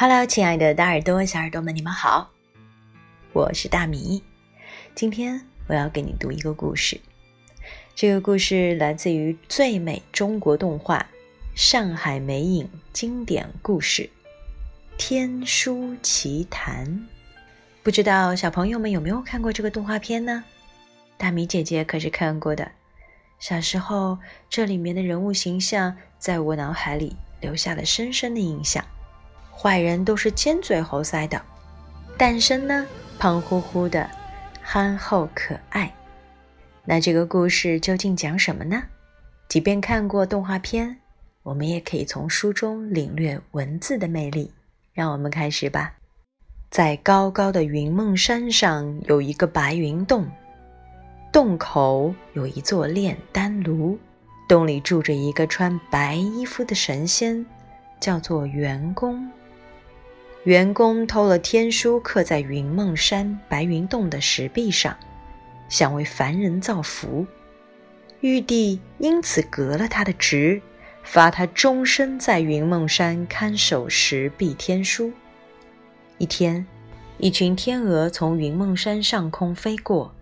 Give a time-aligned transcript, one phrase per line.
[0.00, 2.30] Hello，亲爱的大耳朵、小耳朵们，你们好，
[3.32, 4.22] 我是大米。
[4.94, 7.00] 今天我要给你读一个故事，
[7.96, 10.98] 这个故事来自于最美中国动画
[11.56, 14.02] 《上海美影经典故事》
[14.96, 16.86] 《天书奇谭》。
[17.82, 20.44] 不知道小朋友们有没有看过这个动画片呢？
[21.16, 22.70] 大米姐姐可是看过的。
[23.40, 24.16] 小时候，
[24.48, 28.84] 这里面的人物形象在我脑海里留下了深深的印象。
[29.60, 31.42] 坏人都是尖嘴猴腮的，
[32.16, 32.86] 诞生呢
[33.18, 34.08] 胖乎乎的，
[34.62, 35.92] 憨厚可爱。
[36.84, 38.80] 那这个故事究竟讲什么呢？
[39.48, 40.96] 即便看过动画片，
[41.42, 44.52] 我们也可以从书中领略文字的魅力。
[44.92, 45.94] 让我们开始吧。
[46.70, 50.28] 在高高的云梦山上有一个白云洞，
[51.32, 53.98] 洞口有一座炼丹炉，
[54.48, 57.44] 洞里住着一个穿白衣服的神仙，
[58.00, 59.28] 叫做元公。
[60.48, 64.96] 员工偷了天书，刻在云梦山白云洞的石壁上，
[65.68, 67.26] 想为凡人造福。
[68.22, 70.62] 玉帝因此革了他的职，
[71.02, 75.12] 罚他终身在云梦山看守石壁天书。
[76.16, 76.66] 一天，
[77.18, 80.14] 一群天鹅从云梦山上空飞过，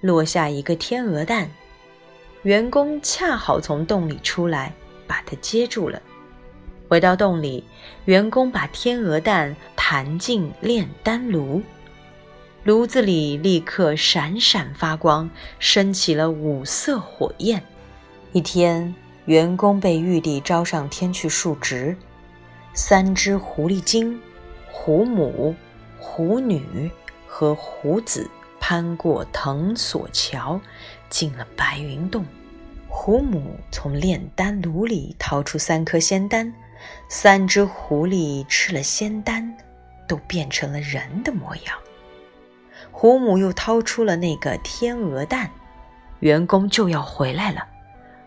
[0.00, 1.50] 落下一个天鹅蛋。
[2.44, 4.72] 员工恰好从洞里出来，
[5.08, 6.00] 把它接住了。
[6.90, 7.62] 回到洞里，
[8.06, 11.62] 员工把天鹅蛋弹进炼丹炉，
[12.64, 15.30] 炉子里立刻闪闪发光，
[15.60, 17.62] 升起了五色火焰。
[18.32, 18.92] 一天，
[19.26, 21.96] 员工被玉帝招上天去述职，
[22.74, 24.20] 三只狐狸精、
[24.72, 25.54] 狐母、
[25.96, 26.90] 狐女
[27.24, 30.60] 和狐子攀过藤索桥，
[31.08, 32.26] 进了白云洞。
[32.88, 36.52] 狐母从炼丹炉里掏出三颗仙丹。
[37.08, 39.56] 三只狐狸吃了仙丹，
[40.06, 41.76] 都变成了人的模样。
[42.90, 45.50] 狐母又掏出了那个天鹅蛋，
[46.20, 47.66] 员工就要回来了。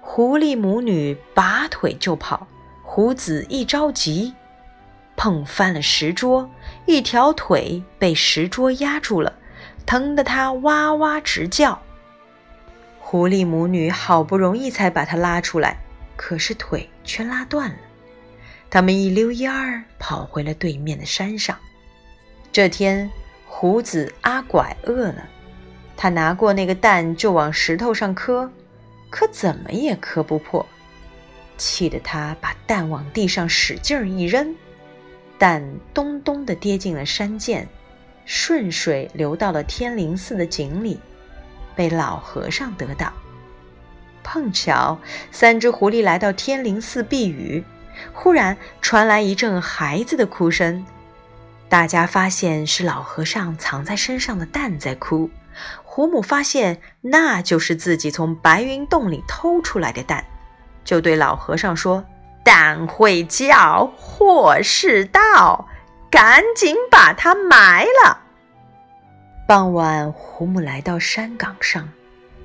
[0.00, 2.46] 狐狸母女拔腿就跑，
[2.82, 4.34] 狐子一着急，
[5.16, 6.48] 碰翻了石桌，
[6.86, 9.32] 一条腿被石桌压住了，
[9.86, 11.80] 疼得它哇哇直叫。
[12.98, 15.76] 狐狸母女好不容易才把它拉出来，
[16.16, 17.76] 可是腿却拉断了。
[18.70, 21.58] 他们一溜烟儿跑回了对面的山上。
[22.52, 23.10] 这天，
[23.44, 25.28] 胡子阿拐饿了，
[25.96, 28.48] 他拿过那个蛋就往石头上磕，
[29.10, 30.64] 可怎么也磕不破，
[31.58, 34.54] 气得他把蛋往地上使劲一扔，
[35.36, 35.60] 蛋
[35.92, 37.66] 咚咚地跌进了山涧，
[38.24, 41.00] 顺水流到了天灵寺的井里，
[41.74, 43.12] 被老和尚得到。
[44.22, 44.96] 碰巧
[45.32, 47.64] 三只狐狸来到天灵寺避雨。
[48.12, 50.84] 忽然传来一阵孩子的哭声，
[51.68, 55.30] 大家发现是老和尚藏在身上的蛋在哭。
[55.82, 60.24] 胡母发现那就是自己从白云洞里偷出来的蛋，
[60.84, 62.04] 就对老和尚说
[62.44, 65.68] ：“蛋会叫，祸是到，
[66.10, 68.18] 赶紧把它埋了。”
[69.46, 71.88] 傍晚，胡母来到山岗上，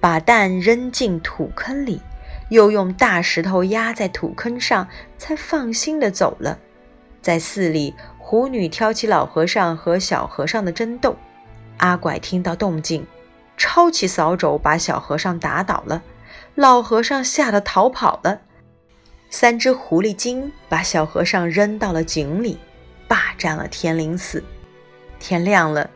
[0.00, 2.00] 把蛋扔进土坑里。
[2.48, 6.58] 又用大石头压在土坑上，才放心的走了。
[7.20, 11.16] 在寺里，狐女挑起老和尚和小和尚的争斗。
[11.78, 13.06] 阿拐听到动静，
[13.56, 16.02] 抄起扫帚把小和尚打倒了。
[16.54, 18.40] 老和尚吓得逃跑了。
[19.28, 22.58] 三只狐狸精把小和尚扔到了井里，
[23.08, 24.42] 霸占了天灵寺。
[25.18, 25.90] 天亮了。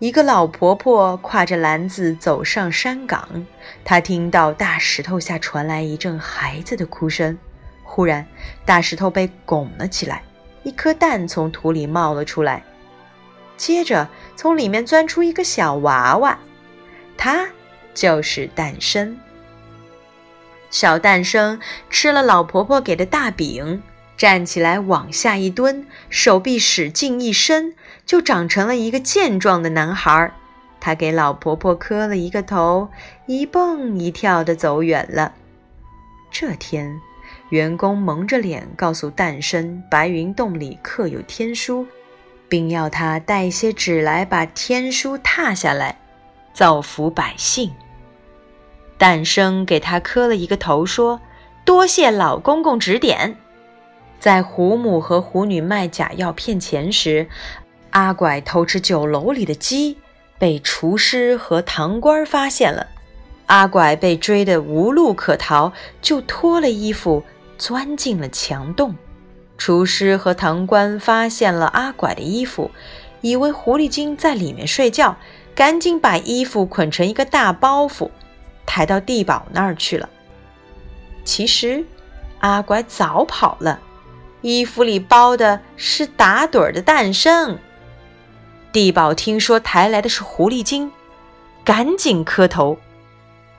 [0.00, 3.46] 一个老婆婆挎着篮子走上山岗，
[3.84, 7.36] 她听到大石头下传来一阵孩子的哭声。
[7.82, 8.26] 忽然，
[8.64, 10.22] 大石头被拱了起来，
[10.62, 12.64] 一颗蛋从土里冒了出来，
[13.58, 16.38] 接着从里面钻出一个小娃娃，
[17.18, 17.46] 他
[17.92, 19.18] 就是诞生。
[20.70, 23.82] 小诞生吃了老婆婆给的大饼，
[24.16, 27.74] 站起来往下一蹲，手臂使劲一伸。
[28.10, 30.32] 就长成了一个健壮的男孩，
[30.80, 32.88] 他给老婆婆磕了一个头，
[33.26, 35.32] 一蹦一跳地走远了。
[36.28, 37.00] 这天，
[37.50, 41.86] 员工蒙着脸告诉诞生，白云洞里刻有天书，
[42.48, 45.96] 并要他带些纸来把天书踏下来，
[46.52, 47.70] 造福百姓。
[48.98, 51.20] 诞生给他磕了一个头，说
[51.64, 53.36] ：“多谢老公公指点。”
[54.18, 57.28] 在胡母和胡女卖假药骗钱时。
[57.90, 59.98] 阿拐偷吃酒楼里的鸡，
[60.38, 62.86] 被厨师和堂倌发现了。
[63.46, 67.24] 阿拐被追得无路可逃，就脱了衣服
[67.58, 68.94] 钻进了墙洞。
[69.58, 72.70] 厨师和堂倌发现了阿拐的衣服，
[73.20, 75.16] 以为狐狸精在里面睡觉，
[75.54, 78.08] 赶紧把衣服捆成一个大包袱，
[78.64, 80.08] 抬到地堡那儿去了。
[81.24, 81.84] 其实，
[82.38, 83.80] 阿拐早跑了，
[84.42, 87.58] 衣服里包的是打盹的诞生。
[88.72, 90.92] 地保听说抬来的是狐狸精，
[91.64, 92.78] 赶紧磕头。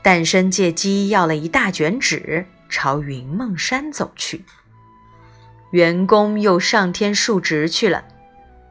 [0.02, 4.46] 诞生借机要了一大卷纸，朝云梦山走去。
[5.72, 8.04] 员工又上天述职去了，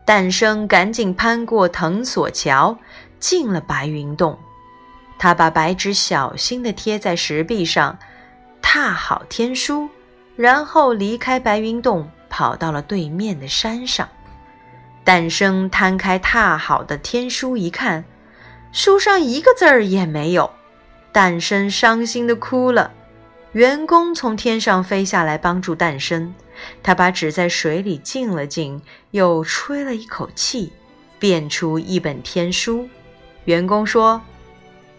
[0.05, 2.79] 诞生赶紧攀过藤索桥，
[3.19, 4.39] 进了白云洞。
[5.19, 7.99] 他把白纸小心地贴在石壁上，
[8.63, 9.89] 踏好天书，
[10.37, 14.09] 然后离开白云洞，跑到了对面的山上。
[15.05, 18.05] 诞生摊开踏好的天书一看，
[18.73, 20.51] 书上一个字儿也没有。
[21.13, 22.93] 诞生伤心的哭了。
[23.53, 26.33] 员工从天上飞下来帮助诞生。
[26.83, 28.81] 他把纸在水里浸了浸，
[29.11, 30.73] 又吹了一口气，
[31.19, 32.89] 变出一本天书。
[33.47, 34.21] 员工说：“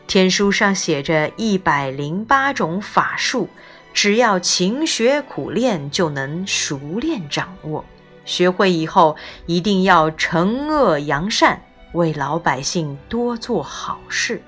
[0.07, 3.47] 天书上写着一百零八种法术，
[3.93, 7.85] 只要勤学苦练，就能熟练掌握。
[8.31, 11.61] 学会以后，一定要惩恶扬善，
[11.91, 14.41] 为老百姓多做好事，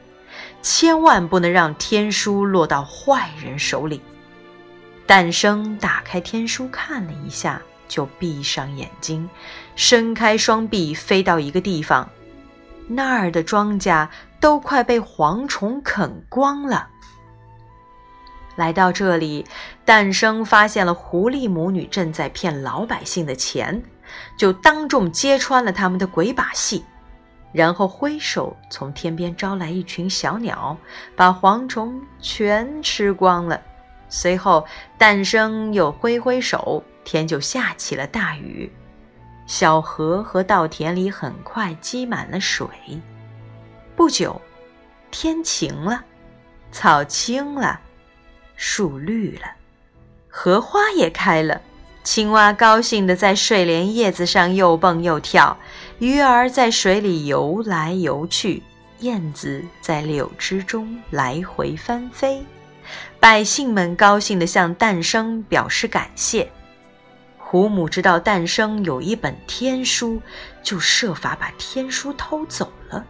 [0.62, 4.02] 千万不能让天书落到坏人手里。”
[5.06, 9.30] 诞生打开天书看了一下，就闭上眼睛，
[9.76, 12.10] 伸开双臂飞到一个地方，
[12.88, 14.08] 那儿的庄稼
[14.40, 16.88] 都快被蝗虫啃光了。
[18.56, 19.46] 来到这里，
[19.84, 23.82] 诞生发现了狐狸母女正在骗老百姓的钱，
[24.38, 26.84] 就当众揭穿了他们的鬼把戏，
[27.52, 30.78] 然后挥手从天边招来一群小鸟，
[31.16, 33.60] 把蝗虫全吃光了。
[34.08, 34.66] 随后，
[34.98, 38.72] 诞生又挥挥手，天就下起了大雨，
[39.48, 42.68] 小河和稻田里很快积满了水。
[43.96, 44.40] 不久，
[45.10, 46.04] 天晴了，
[46.72, 47.80] 草青了，
[48.56, 49.46] 树绿了，
[50.28, 51.62] 荷花也开了。
[52.04, 55.58] 青蛙高兴地在睡莲叶子上又蹦又跳，
[56.00, 58.62] 鱼儿在水里游来游去，
[59.00, 62.44] 燕子在柳枝中来回翻飞。
[63.20, 66.50] 百姓们高兴地向诞生表示感谢。
[67.38, 70.22] 胡母知道诞生有一本天书，
[70.62, 73.06] 就设法把天书偷走了。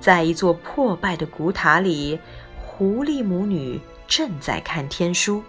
[0.00, 2.18] 在一座破败的古塔里，
[2.58, 3.80] 狐狸母女
[4.10, 5.42] 正在看天书。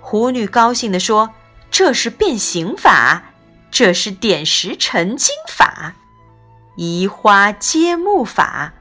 [0.00, 1.34] 狐女高兴地说
[1.70, 3.24] ：“这是变形法，
[3.70, 5.94] 这是点石成金法，
[6.76, 8.72] 移花接木法，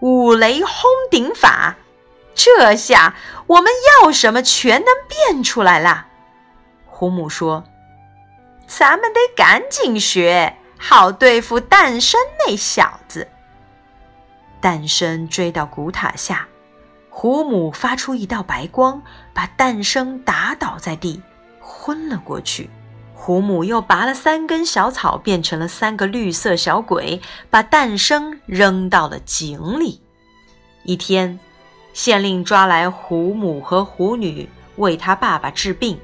[0.00, 0.74] 五雷轰
[1.10, 1.76] 顶法。”
[2.34, 3.14] 这下
[3.46, 3.70] 我们
[4.02, 6.08] 要什么全能变出来了。
[6.86, 7.64] 胡母说
[8.66, 13.28] ：“咱们得赶紧学，好对付诞生那小子。”
[14.60, 16.48] 诞生追到古塔下，
[17.14, 19.02] 胡母发出一道白光，
[19.34, 21.20] 把诞生打倒在地，
[21.60, 22.70] 昏了过去。
[23.14, 27.20] 胡母又拔了三根小草，变成了三个绿色小鬼，
[27.50, 30.00] 把诞生扔到了井里。
[30.84, 31.38] 一天。
[31.92, 36.00] 县令抓来胡母和胡女为他爸爸治病。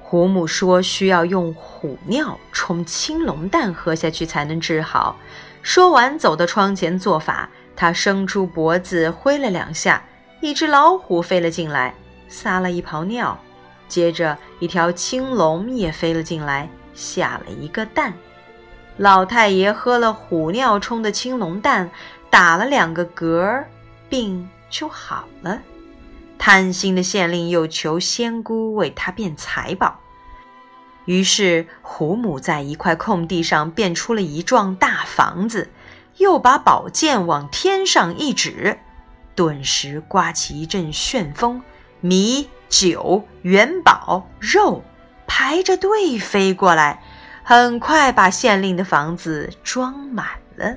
[0.00, 5.16] 胡母说需要用虎尿冲青龙蛋喝下去才能治好。
[5.62, 7.48] 说完，走到窗前做法。
[7.76, 10.02] 他伸出脖子挥了两下，
[10.40, 11.94] 一只老虎飞了进来，
[12.28, 13.38] 撒了一泡尿。
[13.88, 18.12] 接着，一条青龙也飞了进来，下了一个蛋。
[18.96, 21.90] 老太爷喝了虎尿冲的青龙蛋，
[22.30, 23.64] 打了两个嗝，
[24.08, 24.48] 病。
[24.70, 25.62] 就好了。
[26.36, 30.00] 贪心的县令又求仙姑为他变财宝，
[31.04, 35.70] 于是胡母在一块空地上变出了一幢大房子，
[36.16, 38.80] 又把宝剑往天上一指，
[39.34, 41.62] 顿时刮起一阵旋风，
[42.00, 44.82] 米酒元宝肉
[45.26, 47.02] 排着队飞过来，
[47.42, 50.26] 很快把县令的房子装满
[50.56, 50.76] 了。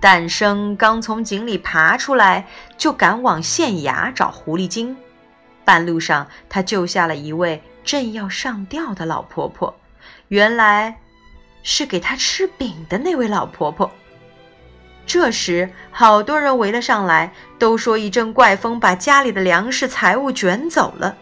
[0.00, 2.46] 诞生刚从井里爬出来，
[2.78, 4.96] 就赶往县衙找狐狸精。
[5.64, 9.78] 半路上，他救下了一位正要上吊的老婆婆，
[10.28, 10.98] 原来
[11.62, 13.90] 是给他吃饼的那位老婆婆。
[15.12, 21.16] 这时，好多人围了上来，都说一阵怪风把家里的粮食财物卷走了。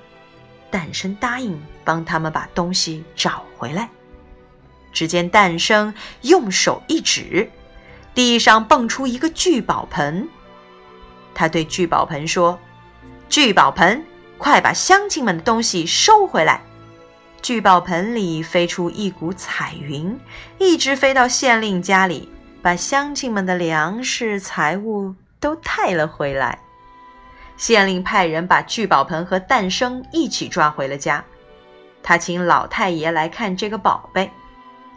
[0.70, 3.88] 诞生答应帮他们把东西找回来。
[4.92, 7.50] 只见诞生用手一指。
[8.14, 10.28] 地上蹦出一个聚宝盆，
[11.34, 12.58] 他对聚宝盆说
[13.30, 14.04] ：“聚宝盆，
[14.36, 16.60] 快把乡亲们的东西收回来。”
[17.40, 20.20] 聚宝盆里飞出一股彩云，
[20.58, 22.28] 一直飞到县令家里，
[22.62, 26.58] 把乡亲们的粮食财物都带了回来。
[27.56, 31.24] 县令派人把聚宝盆和诞生一起抓回了家。
[32.02, 34.30] 他请老太爷来看这个宝贝。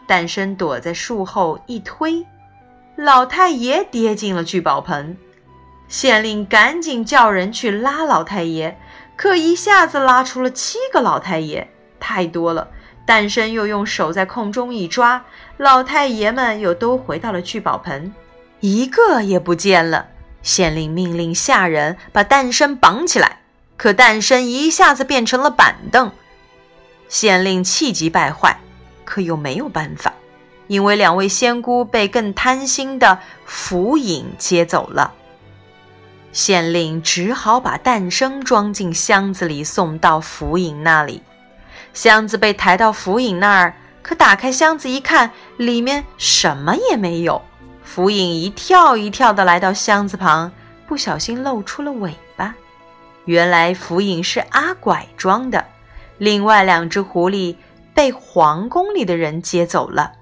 [0.07, 2.25] 诞生躲在树后一推，
[2.95, 5.17] 老太爷跌进了聚宝盆。
[5.87, 8.77] 县令赶紧叫人去拉老太爷，
[9.15, 12.67] 可一下子拉出了七个老太爷，太多了。
[13.05, 15.25] 诞生又用手在空中一抓，
[15.61, 18.11] 老太爷们又都回到了聚宝盆，
[18.61, 20.07] 一个也不见了。
[20.41, 23.41] 县令命令下人把诞生绑起来，
[23.77, 26.11] 可诞生一下子变成了板凳。
[27.09, 28.59] 县令气急败坏，
[29.05, 30.15] 可又没有办法，
[30.65, 35.13] 因为两位仙姑被更贪心的福影接走了。
[36.31, 41.21] 县令只好把诞生装进箱子里，送到福影那里。
[41.93, 47.41] 箱子被抬到福影那儿，可打开箱子一看，里面什么也没有。
[47.83, 50.51] 福影一跳一跳地来到箱子旁，
[50.87, 52.55] 不小心露出了尾巴。
[53.25, 55.65] 原来福影是阿拐装的，
[56.17, 57.55] 另外两只狐狸
[57.93, 60.13] 被皇宫里的人接走了。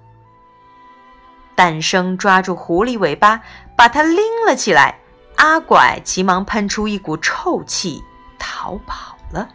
[1.56, 3.42] 诞生抓住狐狸尾巴，
[3.76, 4.18] 把它拎
[4.48, 5.00] 了起来。
[5.36, 8.04] 阿拐急忙喷出一股臭气，
[8.38, 9.48] 逃跑了。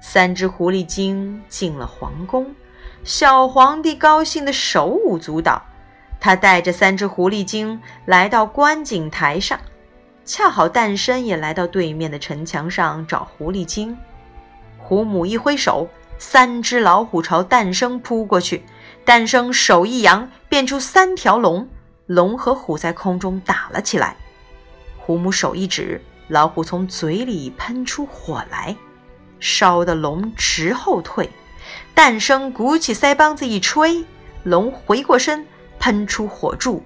[0.00, 2.46] 三只狐狸精进了皇宫，
[3.04, 5.62] 小皇帝高兴的手舞足蹈。
[6.18, 9.60] 他带着三只狐狸精来到观景台上，
[10.24, 13.96] 恰好诞生也来到对面的城墙上找狐狸精。
[14.78, 15.88] 狐母一挥手，
[16.18, 18.64] 三只老虎朝诞生扑过去。
[19.04, 21.68] 诞生手一扬，变出三条龙，
[22.06, 24.16] 龙和虎在空中打了起来。
[24.98, 28.74] 虎母手一指，老虎从嘴里喷出火来，
[29.38, 31.30] 烧得龙直后退。
[31.94, 34.04] 诞生鼓起腮帮子一吹，
[34.44, 35.46] 龙回过身，
[35.78, 36.82] 喷出火柱，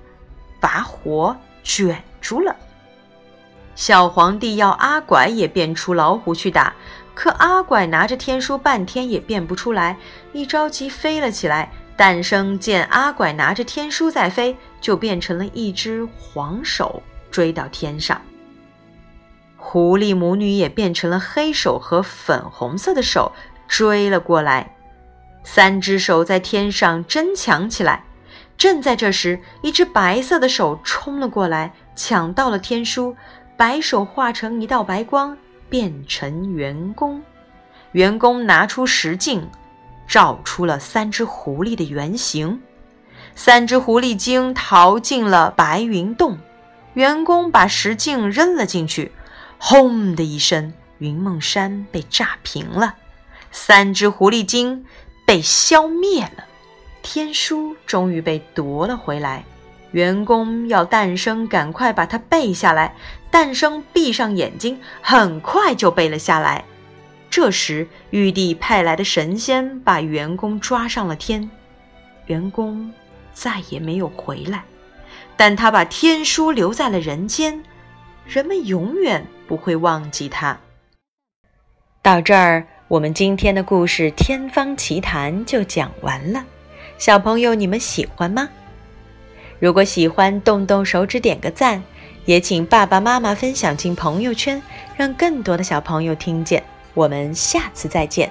[0.58, 2.54] 把火卷住了。
[3.74, 6.74] 小皇帝要阿拐也变出老虎去打，
[7.14, 9.96] 可阿拐拿着天书半天也变不出来，
[10.32, 11.70] 一着急飞了起来。
[11.96, 17.02] 诞生见阿拐拿着天书在飞，就变成了一只黄手。
[17.30, 18.20] 追到天上，
[19.56, 23.30] 狐狸母女也变成了黑手和粉红色的手
[23.70, 24.74] 追了过来。
[25.44, 28.02] 三只手在天上争抢起来。
[28.58, 33.16] 正在这时，一只白色的手冲了过来，抢到了天书。
[33.56, 35.36] 白手化成一道白光，
[35.68, 37.22] 变成圆弓。
[37.92, 39.48] 员工拿出石镜，
[40.06, 42.60] 照出了三只狐狸的原形。
[43.34, 46.38] 三只狐狸精逃进了白云洞。
[46.94, 49.12] 员工把石镜扔了进去，
[49.58, 52.96] 轰的一声，云梦山被炸平了，
[53.50, 54.84] 三只狐狸精
[55.26, 56.44] 被消灭了，
[57.02, 59.44] 天书终于被夺了回来。
[59.92, 62.94] 员工要诞生赶快把它背下来，
[63.30, 66.64] 诞生闭上眼睛，很快就背了下来。
[67.28, 71.50] 这时，玉帝派来的神仙把员工抓上了天，
[72.26, 72.92] 员工
[73.32, 74.64] 再也没有回来。
[75.36, 77.62] 但他把天书留在了人间，
[78.26, 80.58] 人们永远不会忘记他。
[82.02, 86.44] 到这儿，我们今天的故事《天方奇谈》就讲完了。
[86.98, 88.48] 小朋友，你们喜欢吗？
[89.60, 91.80] 如果喜欢，动动手指点个赞，
[92.24, 94.60] 也请爸爸妈妈分享进朋友圈，
[94.96, 96.60] 让更多的小朋友听见。
[96.92, 98.28] 我们下次再见。